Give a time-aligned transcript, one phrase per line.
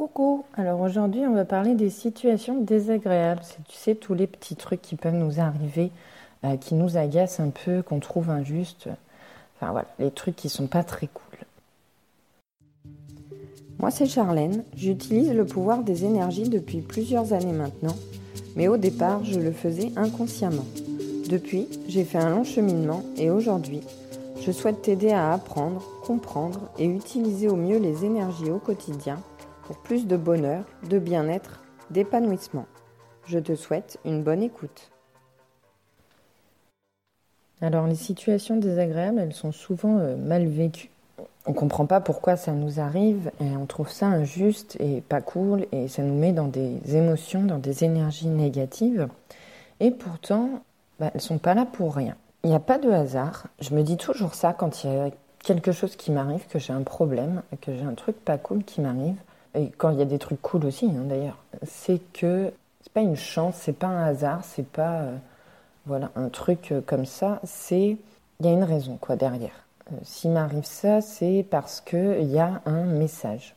[0.00, 3.42] Coucou, alors aujourd'hui on va parler des situations désagréables.
[3.44, 5.90] C'est, tu sais, tous les petits trucs qui peuvent nous arriver,
[6.42, 8.88] euh, qui nous agacent un peu, qu'on trouve injustes.
[9.54, 11.38] Enfin voilà, les trucs qui sont pas très cool.
[13.78, 17.96] Moi c'est Charlène, j'utilise le pouvoir des énergies depuis plusieurs années maintenant,
[18.56, 20.64] mais au départ je le faisais inconsciemment.
[21.28, 23.82] Depuis, j'ai fait un long cheminement et aujourd'hui,
[24.40, 29.18] je souhaite t'aider à apprendre, comprendre et utiliser au mieux les énergies au quotidien
[29.70, 31.60] pour plus de bonheur, de bien-être,
[31.92, 32.66] d'épanouissement.
[33.24, 34.90] Je te souhaite une bonne écoute.
[37.60, 40.90] Alors les situations désagréables, elles sont souvent euh, mal vécues.
[41.46, 45.20] On ne comprend pas pourquoi ça nous arrive et on trouve ça injuste et pas
[45.20, 49.06] cool et ça nous met dans des émotions, dans des énergies négatives.
[49.78, 50.64] Et pourtant,
[50.98, 52.16] bah, elles ne sont pas là pour rien.
[52.42, 53.46] Il n'y a pas de hasard.
[53.60, 55.10] Je me dis toujours ça quand il y a
[55.44, 58.80] quelque chose qui m'arrive, que j'ai un problème, que j'ai un truc pas cool qui
[58.80, 59.14] m'arrive
[59.54, 63.00] et quand il y a des trucs cool aussi hein, d'ailleurs, c'est que c'est pas
[63.00, 65.16] une chance, c'est pas un hasard, c'est pas euh,
[65.86, 67.96] voilà un truc euh, comme ça, c'est
[68.40, 69.64] il y a une raison quoi derrière.
[69.92, 73.54] Euh, S'il m'arrive ça, c'est parce que il y a un message.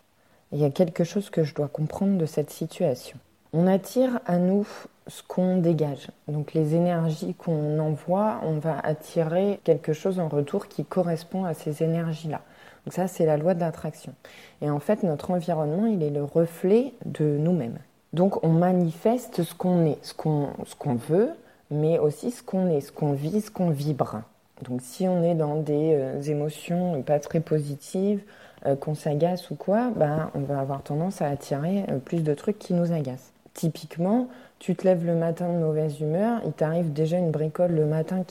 [0.51, 3.17] Il y a quelque chose que je dois comprendre de cette situation.
[3.53, 4.67] On attire à nous
[5.07, 6.09] ce qu'on dégage.
[6.27, 11.53] Donc les énergies qu'on envoie, on va attirer quelque chose en retour qui correspond à
[11.53, 12.41] ces énergies-là.
[12.85, 14.13] Donc ça, c'est la loi de l'attraction.
[14.61, 17.77] Et en fait, notre environnement, il est le reflet de nous-mêmes.
[18.13, 21.31] Donc on manifeste ce qu'on est, ce qu'on veut,
[21.71, 24.21] mais aussi ce qu'on est, ce qu'on vit, ce qu'on vibre.
[24.61, 28.21] Donc si on est dans des euh, émotions pas très positives,
[28.65, 32.33] euh, qu'on s'agace ou quoi, ben, on va avoir tendance à attirer euh, plus de
[32.33, 33.32] trucs qui nous agacent.
[33.53, 37.85] Typiquement, tu te lèves le matin de mauvaise humeur, il t'arrive déjà une bricole le
[37.85, 38.23] matin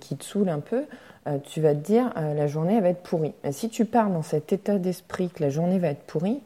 [0.00, 0.84] qui, te saoule un peu,
[1.28, 3.34] euh, tu vas te dire euh, la journée va être pourrie.
[3.44, 6.40] Et si tu pars dans cet état d'esprit que la journée va être pourrie,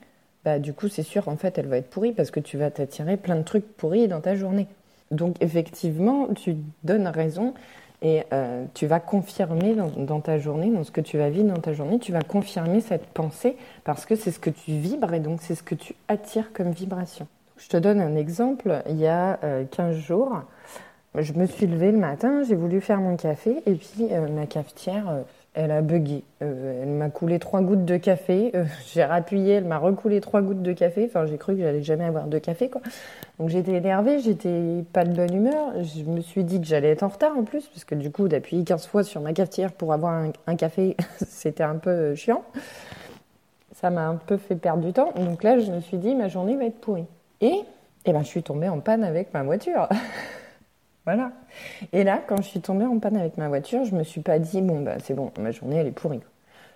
[0.45, 2.71] bah du coup c'est sûr en fait elle va être pourrie parce que tu vas
[2.71, 4.67] t'attirer plein de trucs pourris dans ta journée.
[5.11, 7.55] Donc effectivement tu donnes raison
[8.03, 11.49] et euh, tu vas confirmer dans, dans, ta journée, dans ce que tu vas vivre
[11.49, 15.13] dans ta journée, tu vas confirmer cette pensée parce que c'est ce que tu vibres
[15.13, 17.27] et donc c'est ce que tu attires comme vibration.
[17.61, 19.39] Je te donne un exemple, il y a
[19.71, 20.43] 15 jours,
[21.19, 24.47] je me suis levée le matin, j'ai voulu faire mon café et puis euh, ma
[24.47, 25.23] cafetière, euh,
[25.55, 26.23] elle a bugué.
[26.41, 28.53] Euh, elle m'a coulé trois gouttes de café.
[28.93, 31.07] j'ai rappuyé, elle m'a recoulé trois gouttes de café.
[31.09, 32.81] Enfin, j'ai cru que j'allais jamais avoir de café, quoi.
[33.41, 35.83] Donc j'étais énervée, j'étais pas de bonne humeur.
[35.83, 38.29] Je me suis dit que j'allais être en retard en plus, parce que du coup,
[38.29, 40.97] d'appuyer 15 fois sur ma cafetière pour avoir un café,
[41.27, 42.45] c'était un peu chiant.
[43.75, 45.13] Ça m'a un peu fait perdre du temps.
[45.17, 47.07] Donc là, je me suis dit, ma journée va être pourrie.
[47.41, 47.65] Et,
[48.05, 49.89] eh ben, je suis tombée en panne avec ma voiture.
[51.07, 51.33] Voilà.
[51.93, 54.39] Et là, quand je suis tombée en panne avec ma voiture, je me suis pas
[54.39, 56.21] dit, bon, bah, c'est bon, ma journée, elle est pourrie.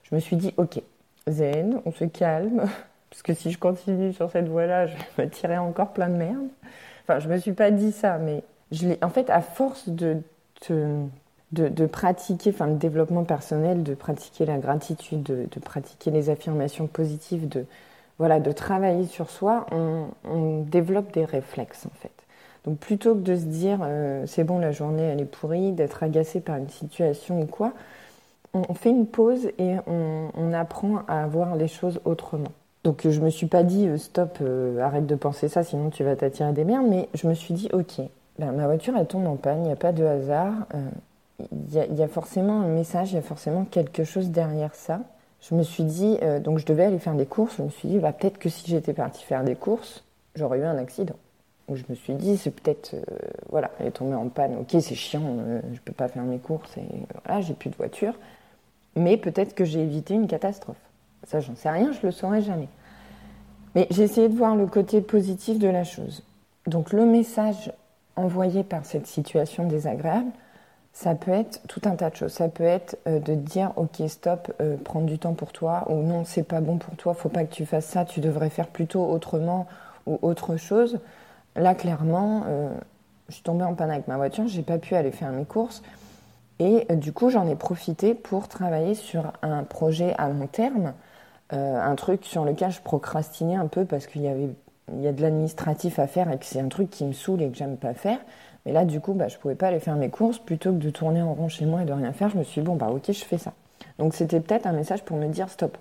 [0.02, 0.80] Je me suis dit, ok,
[1.28, 2.64] zen, on se calme,
[3.10, 6.14] parce que si je continue sur cette voie-là, je vais me tirer encore plein de
[6.14, 6.48] merde.
[7.02, 8.42] Enfin, je me suis pas dit ça, mais
[9.02, 10.22] en fait, à force de,
[10.70, 11.06] de,
[11.52, 16.86] de, pratiquer, enfin, le développement personnel, de pratiquer la gratitude, de, de pratiquer les affirmations
[16.86, 17.66] positives, de,
[18.18, 22.12] voilà, de travailler sur soi, on, développe des réflexes, en fait.
[22.64, 26.02] Donc plutôt que de se dire euh, c'est bon la journée elle est pourrie, d'être
[26.02, 27.72] agacé par une situation ou quoi,
[28.54, 32.52] on fait une pause et on, apprend à voir les choses autrement.
[32.84, 36.04] Donc je me suis pas dit euh, stop, euh, arrête de penser ça, sinon tu
[36.04, 38.00] vas t'attirer des merdes, mais je me suis dit ok,
[38.38, 40.54] ma voiture elle tombe en panne, il n'y a pas de hasard,
[41.40, 45.00] il y, y, a forcément un message, il y a forcément quelque chose derrière ça.
[45.48, 47.98] Je me suis dit, donc je devais aller faire des courses, je me suis dit
[47.98, 50.02] bah, peut-être que si j'étais partie faire des courses,
[50.34, 51.16] j'aurais eu un accident
[51.68, 53.02] où je me suis dit, c'est peut-être, euh,
[53.48, 56.38] voilà, elle est tombée en panne, ok, c'est chiant, euh, je peux pas faire mes
[56.38, 56.84] courses, et
[57.24, 58.14] voilà, j'ai plus de voiture,
[58.96, 60.76] mais peut-être que j'ai évité une catastrophe.
[61.26, 62.68] Ça, j'en sais rien, je le saurai jamais.
[63.74, 66.22] Mais j'ai essayé de voir le côté positif de la chose.
[66.66, 67.72] Donc le message
[68.14, 70.30] envoyé par cette situation désagréable,
[70.94, 72.32] ça peut être tout un tas de choses.
[72.32, 74.50] Ça peut être euh, de dire ok stop,
[74.84, 77.52] prendre du temps pour toi, ou non c'est pas bon pour toi, faut pas que
[77.52, 79.66] tu fasses ça, tu devrais faire plutôt autrement
[80.06, 80.98] ou autre chose.
[81.56, 82.68] Là, clairement, euh,
[83.28, 85.82] je suis tombée en panne avec ma voiture, j'ai pas pu aller faire mes courses.
[86.58, 90.94] Et euh, du coup, j'en ai profité pour travailler sur un projet à long terme,
[91.52, 94.50] euh, un truc sur lequel je procrastinais un peu parce qu'il y avait
[94.92, 97.40] il y a de l'administratif à faire et que c'est un truc qui me saoule
[97.40, 98.18] et que j'aime pas faire.
[98.66, 100.38] Mais là, du coup, bah, je pouvais pas aller faire mes courses.
[100.38, 102.60] Plutôt que de tourner en rond chez moi et de rien faire, je me suis
[102.60, 103.52] dit, bon, bah, ok, je fais ça.
[103.98, 105.76] Donc, c'était peut-être un message pour me dire, stop,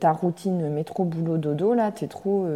[0.00, 2.46] ta routine métro, boulot, dodo, là, tu trop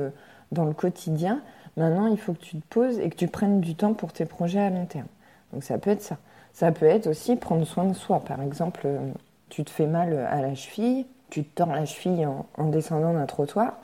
[0.53, 1.41] dans le quotidien.
[1.77, 4.25] Maintenant, il faut que tu te poses et que tu prennes du temps pour tes
[4.25, 5.07] projets à long terme.
[5.53, 6.19] Donc ça peut être ça.
[6.53, 8.21] Ça peut être aussi prendre soin de soi.
[8.21, 9.13] Par exemple, euh,
[9.49, 13.27] tu te fais mal à la cheville, tu te tords la cheville en, descendant d'un
[13.27, 13.79] trottoir.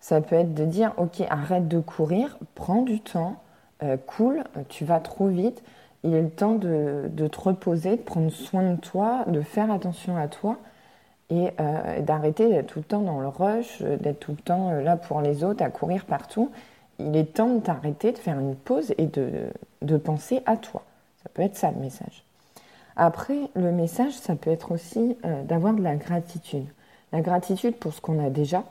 [0.00, 3.36] Ça peut être de dire, ok, arrête de courir, prends du temps,
[3.82, 5.62] euh, cool, tu vas trop vite,
[6.04, 10.16] il est le temps de, te reposer, de prendre soin de toi, de faire attention
[10.16, 10.56] à toi
[11.30, 14.96] et euh, d'arrêter d'être tout le temps dans le rush, d'être tout le temps là
[14.96, 16.50] pour les autres, à courir partout.
[16.98, 19.30] Il est temps de t'arrêter, de faire une pause et de,
[19.82, 20.82] de penser à toi.
[21.22, 22.24] Ça peut être ça le message.
[22.96, 26.66] Après, le message, ça peut être aussi d'avoir de la gratitude.
[27.12, 28.64] La gratitude pour ce qu'on a déjà,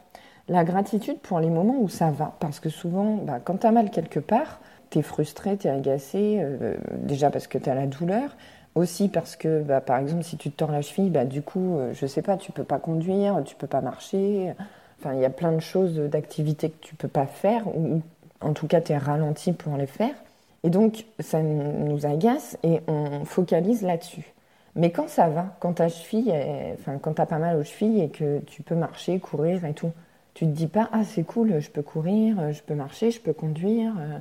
[0.49, 3.71] la gratitude pour les moments où ça va, parce que souvent, bah, quand tu as
[3.71, 4.59] mal quelque part,
[4.89, 8.35] tu es frustré, tu es agacé, euh, déjà parce que tu as la douleur,
[8.75, 11.77] aussi parce que, bah, par exemple, si tu te tords la cheville, bah, du coup,
[11.77, 14.53] euh, je sais pas, tu peux pas conduire, tu peux pas marcher,
[14.99, 18.01] enfin, il y a plein de choses, d'activités que tu peux pas faire, ou
[18.41, 20.15] en tout cas, tu es ralenti pour les faire.
[20.63, 24.33] Et donc, ça nous agace et on focalise là-dessus.
[24.75, 26.33] Mais quand ça va, quand ta cheville,
[26.79, 29.91] enfin quand t'as pas mal aux chevilles et que tu peux marcher, courir et tout,
[30.33, 33.33] tu te dis pas ah c'est cool, je peux courir, je peux marcher, je peux
[33.33, 34.19] conduire, euh,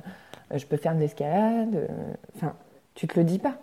[0.53, 1.75] je peux faire de l'escalade.
[1.75, 1.87] Euh,
[2.35, 2.53] enfin,
[2.95, 3.55] tu te le dis pas.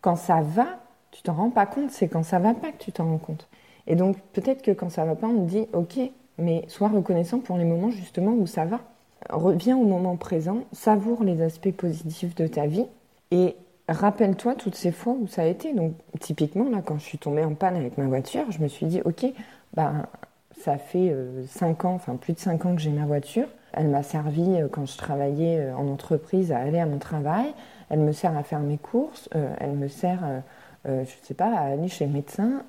[0.00, 0.66] Quand ça va,
[1.10, 1.90] tu t'en rends pas compte.
[1.90, 3.48] C'est quand ça va pas que tu t'en rends compte.
[3.86, 5.98] Et donc peut-être que quand ça va pas, on te dit ok,
[6.38, 8.80] mais sois reconnaissant pour les moments justement où ça va.
[9.30, 12.86] Reviens au moment présent, savoure les aspects positifs de ta vie
[13.30, 13.56] et
[13.88, 15.72] rappelle-toi toutes ces fois où ça a été.
[15.72, 18.86] Donc, typiquement, là, quand je suis tombée en panne avec ma voiture, je me suis
[18.86, 19.24] dit, OK,
[19.74, 20.06] ben,
[20.58, 21.14] ça fait
[21.46, 23.48] 5 euh, ans, enfin plus de 5 ans que j'ai ma voiture.
[23.76, 27.46] Elle m'a servi euh, quand je travaillais euh, en entreprise à aller à mon travail.
[27.90, 29.28] Elle me sert à faire mes courses.
[29.60, 30.20] elle me sert,
[30.86, 32.62] je ne sais pas, à aller chez le médecin.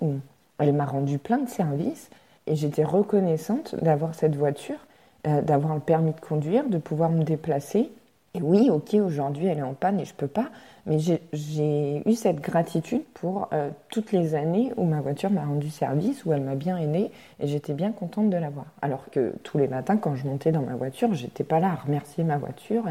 [0.60, 2.10] Elle m'a rendu plein de services.
[2.48, 4.78] Et j'étais reconnaissante d'avoir cette voiture,
[5.24, 7.92] d'avoir le permis de conduire, de pouvoir me déplacer.
[8.36, 10.50] Et oui, ok, aujourd'hui elle est en panne et je peux pas,
[10.86, 15.70] mais j'ai eu cette gratitude pour euh, toutes les années où ma voiture m'a rendu
[15.70, 18.66] service, où elle m'a bien aidée et j'étais bien contente de l'avoir.
[18.82, 21.76] Alors que tous les matins, quand je montais dans ma voiture, j'étais pas là à
[21.76, 22.84] remercier ma voiture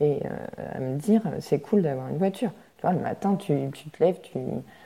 [0.00, 2.52] et, euh, à me dire c'est cool d'avoir une voiture.
[2.76, 3.54] Tu vois, le matin, tu,
[3.92, 4.20] te lèves,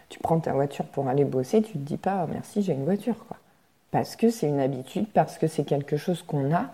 [0.08, 3.26] tu, prends ta voiture pour aller bosser, tu te dis pas merci, j'ai une voiture,
[3.28, 3.36] quoi.
[3.90, 6.70] Parce que c'est une habitude, parce que c'est quelque chose qu'on a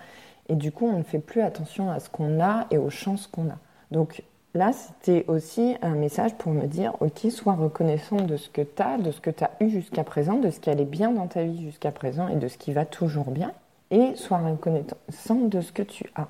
[0.49, 3.27] et du coup, on ne fait plus attention à ce qu'on a et aux chances
[3.27, 3.59] qu'on a.
[3.91, 4.23] Donc
[4.55, 8.83] là, c'était aussi un message pour me dire, ok, sois reconnaissant de ce que tu
[8.83, 11.27] as, de ce que tu as eu jusqu'à présent, de ce qui allait bien dans
[11.27, 13.53] ta vie jusqu'à présent et de ce qui va toujours bien.
[13.91, 16.29] Et sois reconnaissant de ce que tu as.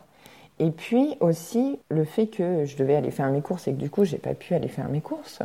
[0.58, 3.90] Et puis aussi, le fait que je devais aller faire mes courses et que du
[3.90, 5.42] coup, j'ai pas pu aller faire mes courses,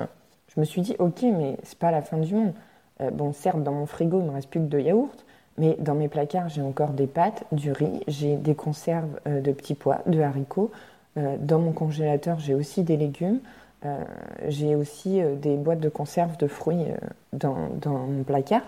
[0.53, 2.53] je me suis dit, ok, mais c'est pas la fin du monde.
[3.01, 5.25] Euh, bon, certes, dans mon frigo, il me reste plus que de yaourt,
[5.57, 9.51] mais dans mes placards, j'ai encore des pâtes, du riz, j'ai des conserves euh, de
[9.51, 10.71] petits pois, de haricots.
[11.17, 13.39] Euh, dans mon congélateur, j'ai aussi des légumes.
[13.85, 14.03] Euh,
[14.47, 16.85] j'ai aussi des boîtes de conserves de fruits
[17.33, 18.61] dans, mon placard.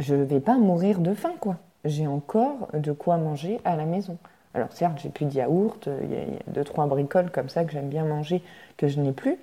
[0.00, 1.56] Je ne vais pas mourir de faim, quoi.
[1.84, 4.16] J'ai encore de quoi manger à la maison.
[4.54, 7.72] Alors certes, j'ai plus de yaourt, il y, a deux, trois bricoles comme ça que
[7.72, 8.42] j'aime bien manger,
[8.76, 9.38] que je n'ai plus,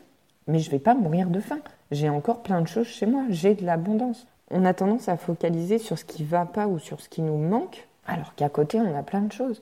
[0.47, 1.59] mais je ne vais pas mourir de faim.
[1.91, 5.77] J'ai encore plein de choses chez moi, j'ai de l'abondance on a tendance à focaliser
[5.77, 8.97] sur ce qui va pas ou sur ce qui nous manque, alors qu'à côté, on
[8.97, 9.61] a plein de choses.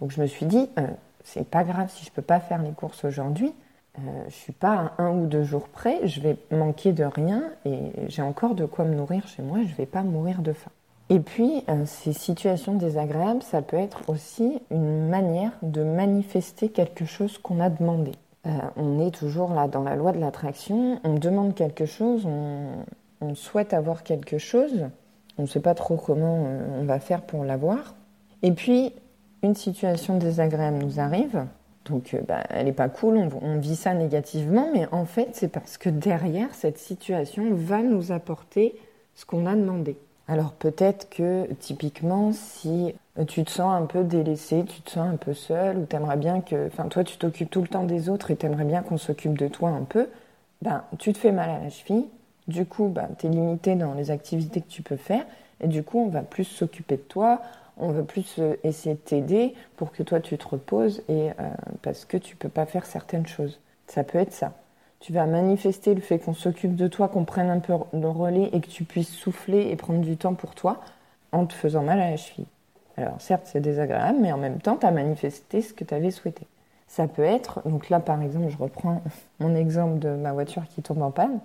[0.00, 0.86] Donc je me suis dit, euh,
[1.24, 3.52] c'est pas grave si je peux pas faire les courses aujourd'hui.
[3.98, 7.42] Euh, je suis pas à un ou deux jours près, je vais manquer de rien
[7.64, 10.70] et j'ai encore de quoi me nourrir chez moi, je vais pas mourir de faim.
[11.10, 17.06] Et puis, euh, ces situations désagréables, ça peut être aussi une manière de manifester quelque
[17.06, 18.12] chose qu'on a demandé.
[18.76, 22.84] on est toujours là dans la loi de l'attraction, on demande quelque chose, on,
[23.20, 24.88] on souhaite avoir quelque chose,
[25.38, 27.94] on ne sait pas trop comment euh, on va faire pour l'avoir.
[28.42, 28.92] Et puis,
[29.42, 31.46] une situation désagréable nous arrive,
[31.88, 35.48] donc euh, bah, elle n'est pas cool, on, vit ça négativement, mais en fait, c'est
[35.48, 38.74] parce que derrière, cette situation va nous apporter
[39.14, 39.96] ce qu'on a demandé.
[40.28, 42.94] Alors peut-être que typiquement, si
[43.28, 46.42] tu te sens un peu délaissé, tu te sens un peu seul, ou t'aimerais bien
[46.42, 49.38] que, enfin toi tu t'occupes tout le temps des autres et t'aimerais bien qu'on s'occupe
[49.38, 50.08] de toi un peu,
[50.60, 52.04] ben tu te fais mal à la cheville,
[52.48, 55.24] du coup, bah, tu es limité dans les activités que tu peux faire.
[55.60, 57.42] Et du coup, on va plus s'occuper de toi,
[57.76, 61.50] on va plus euh, essayer de t'aider pour que toi, tu te reposes et euh,
[61.82, 63.60] parce que tu peux pas faire certaines choses.
[63.86, 64.52] Ça peut être ça.
[65.00, 68.50] Tu vas manifester le fait qu'on s'occupe de toi, qu'on prenne un peu le relais
[68.52, 70.80] et que tu puisses souffler et prendre du temps pour toi
[71.30, 72.46] en te faisant mal à la cheville.
[72.96, 76.10] Alors certes, c'est désagréable, mais en même temps, tu as manifesté ce que tu avais
[76.10, 76.46] souhaité.
[76.88, 79.02] Ça peut être, donc là par exemple, je reprends
[79.38, 81.38] mon exemple de ma voiture qui tombe en panne.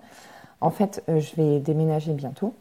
[0.64, 2.54] En fait, euh, je vais déménager bientôt.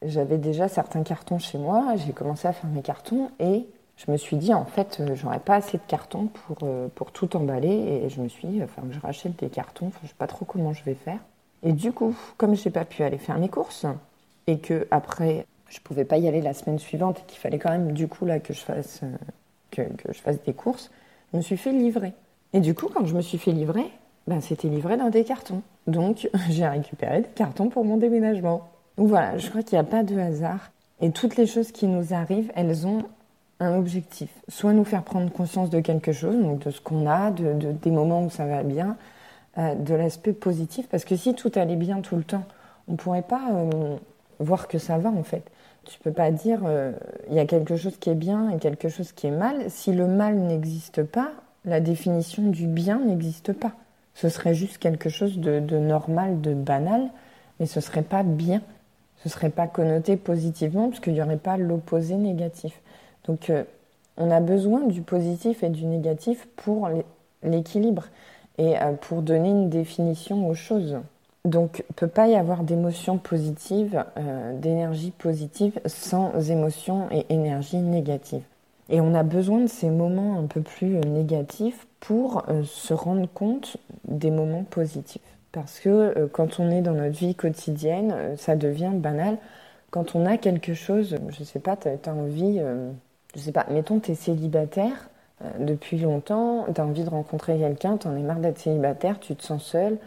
[0.00, 3.66] J'avais déjà certains cartons chez moi, j'ai commencé à faire mes cartons et
[3.98, 7.12] je me suis dit en fait euh, j'aurais pas assez de cartons pour, euh, pour
[7.12, 10.08] tout emballer et je me suis dit enfin que je rachète des cartons, enfin, je
[10.08, 11.18] sais pas trop comment je vais faire.
[11.62, 13.84] Et du coup, comme je n'ai pas pu aller faire mes courses
[14.46, 17.72] et que après je pouvais pas y aller la semaine suivante et qu'il fallait quand
[17.72, 19.02] même du coup là que je fasse
[19.70, 20.90] que, je fasse des courses,
[21.34, 22.14] je me suis fait livrer.
[22.54, 23.84] Et du coup, quand je me suis fait livrer,
[24.30, 25.62] ben, c'était livré dans des cartons.
[25.88, 28.68] Donc, j'ai récupéré des cartons pour mon déménagement.
[28.96, 30.70] Donc voilà, je crois qu'il n'y a pas de hasard.
[31.00, 33.02] Et toutes les choses qui nous arrivent, elles ont
[33.58, 34.30] un objectif.
[34.48, 37.90] Soit nous faire prendre conscience de quelque chose, donc de ce qu'on a, de, des
[37.90, 38.96] moments où ça va bien,
[39.58, 40.86] euh, de l'aspect positif.
[40.88, 42.44] Parce que si tout allait bien tout le temps,
[42.86, 43.96] on ne pourrait pas euh,
[44.38, 45.50] voir que ça va en fait.
[45.84, 46.92] Tu peux pas dire euh,
[47.28, 49.68] il y a quelque chose qui est bien et quelque chose qui est mal.
[49.70, 51.32] Si le mal n'existe pas,
[51.64, 53.72] la définition du bien n'existe pas.
[54.14, 57.08] Ce serait juste quelque chose de, normal, de banal,
[57.58, 58.62] mais ce serait pas bien.
[59.22, 62.80] Ce serait pas connoté positivement parce qu'il n'y aurait pas l'opposé négatif.
[63.26, 63.64] Donc euh,
[64.16, 66.88] on a besoin du positif et du négatif pour
[67.42, 68.04] l'équilibre
[68.58, 70.98] et euh, pour donner une définition aux choses.
[71.44, 77.78] Donc, ne peut pas y avoir d'émotions positives, euh, d'énergie positive sans émotions et énergie
[77.78, 78.42] négative.
[78.90, 82.92] Et on a besoin de ces moments un peu plus euh, négatifs pour euh, se
[82.92, 85.22] rendre compte des moments positifs.
[85.52, 89.36] Parce que quand on est dans notre vie quotidienne, ça devient banal.
[89.90, 92.60] Quand on a quelque chose, je ne sais pas, tu as, envie,
[93.34, 95.10] je sais pas, mettons, tu es célibataire
[95.58, 99.34] depuis longtemps, tu as envie de rencontrer quelqu'un, tu en es marre d'être célibataire, tu
[99.34, 99.98] te sens seul,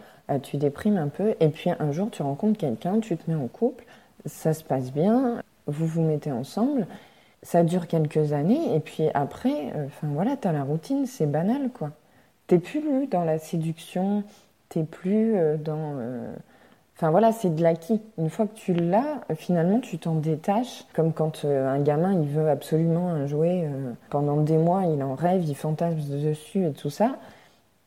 [0.44, 3.50] tu déprimes un peu, et puis un jour tu rencontres quelqu'un, tu te mets en
[3.50, 3.84] couple,
[4.26, 6.88] ça se passe bien, vous vous mettez ensemble,
[7.44, 11.70] ça dure quelques années, et puis après, euh, enfin voilà, t'as la routine, c'est banal
[11.70, 11.92] quoi.
[12.48, 14.24] T'es plus dans la séduction,
[14.70, 15.98] t'es plus euh, dans.
[15.98, 16.34] Euh,
[16.96, 18.02] enfin voilà, c'est de l'acquis.
[18.18, 20.86] Une fois que tu l'as, finalement, tu t'en détaches.
[20.94, 23.70] Comme quand un gamin, il veut absolument un jouet.
[24.10, 27.18] pendant des mois, il en rêve, il fantasme dessus et tout ça.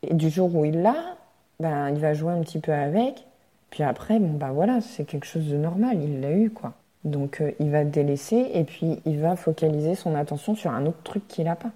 [0.02, 1.16] Et du jour où il l'a,
[1.60, 3.26] ben, il va jouer un petit peu avec.
[3.70, 6.72] Puis après, bon, bah voilà, c'est quelque chose de normal, il l'a eu, quoi.
[7.04, 11.02] Donc euh, il va délaisser et puis il va focaliser son attention sur un autre
[11.04, 11.70] truc qu'il n'a pas.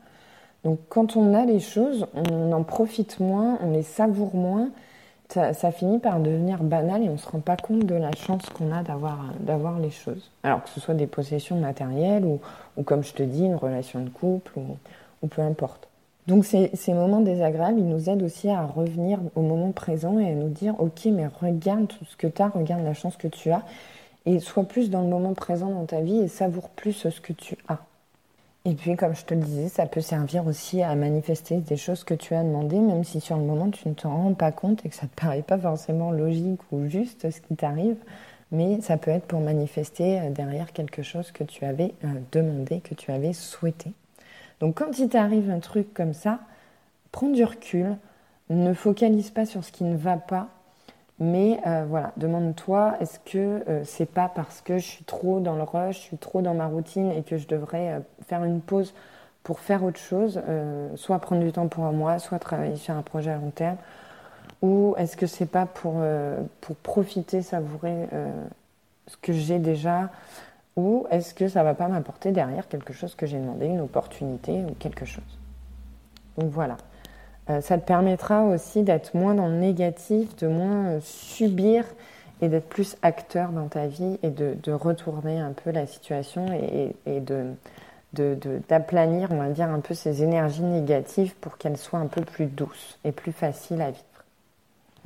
[0.65, 4.71] Donc quand on a les choses, on en profite moins, on les savoure moins,
[5.29, 8.43] ça, finit par devenir banal et on ne se rend pas compte de la chance
[8.51, 10.29] qu'on a d'avoir les choses.
[10.43, 12.41] Alors que ce soit des possessions matérielles ou,
[12.77, 14.77] ou, comme je te dis, une relation de couple ou,
[15.23, 15.89] ou peu importe.
[16.27, 20.35] Donc ces, moments désagréables, ils nous aident aussi à revenir au moment présent et à
[20.35, 23.51] nous dire, ok, mais regarde tout ce que tu as, regarde la chance que tu
[23.51, 23.63] as,
[24.27, 27.33] et sois plus dans le moment présent dans ta vie et savoure plus ce que
[27.33, 27.79] tu as.
[28.67, 32.05] Et puis, comme je te le disais, ça peut servir aussi à manifester des choses
[32.05, 34.85] que tu as demandées, même si sur le moment tu ne t'en rends pas compte
[34.85, 37.97] et que ça ne te paraît pas forcément logique ou juste ce qui t'arrive,
[38.53, 42.81] mais ça peut être pour manifester euh, derrière quelque chose que tu avais euh, demandé,
[42.81, 43.93] que tu avais souhaité.
[44.61, 46.41] Donc quand il t'arrive un truc comme ça,
[47.13, 47.97] prends du recul,
[48.51, 50.49] ne focalise pas sur ce qui ne va pas,
[51.21, 55.55] mais euh, voilà, demande-toi, est-ce que euh, c'est pas parce que je suis trop dans
[55.55, 58.63] le rush, je suis trop dans ma routine et que je devrais euh, faire une
[58.63, 58.95] pause
[59.43, 60.39] pour faire autre chose,
[60.97, 63.79] soit prendre du temps pour moi, soit travailler sur un projet à long terme,
[64.61, 65.95] ou est-ce que c'est pas pour,
[66.61, 68.07] pour profiter, savourer
[69.07, 70.11] ce que j'ai déjà,
[70.77, 74.63] ou est-ce que ça va pas m'apporter derrière quelque chose que j'ai demandé, une opportunité
[74.63, 75.39] ou quelque chose?
[76.37, 76.77] Donc voilà.
[77.51, 81.85] Euh, ça te permettra aussi d'être moins dans le négatif, de moins euh, subir
[82.43, 86.95] et d'être plus acteur dans ta vie et de, retourner un peu la situation et,
[87.07, 87.53] et de
[88.69, 92.47] d'aplanir, on va dire, un peu ces énergies négatives pour qu'elles soient un peu plus
[92.47, 94.10] douces et plus faciles à vivre.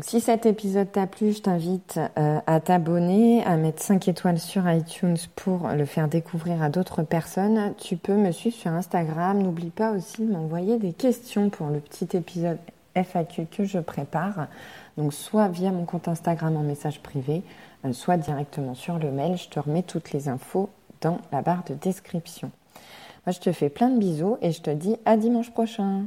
[0.01, 4.69] Si cet épisode t'a plu, je t'invite euh, à t'abonner, à mettre 5 étoiles sur
[4.69, 7.75] iTunes pour le faire découvrir à d'autres personnes.
[7.79, 9.41] Tu peux me suivre sur Instagram.
[9.41, 12.59] N'oublie pas aussi de m'envoyer des questions pour le petit épisode
[12.97, 14.49] FAQ que je prépare.
[14.97, 17.45] Donc soit via mon compte Instagram en message privé,
[17.85, 19.37] euh, soit directement sur le mail.
[19.37, 20.71] Je te remets toutes les infos
[21.03, 22.51] dans la barre de description.
[23.27, 26.07] Moi, je te fais plein de bisous et je te dis à dimanche prochain.